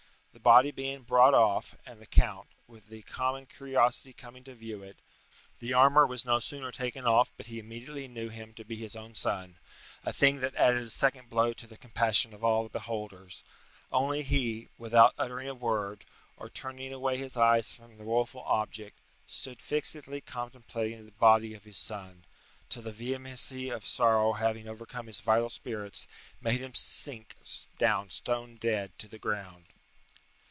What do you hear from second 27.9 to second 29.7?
stone dead to the ground.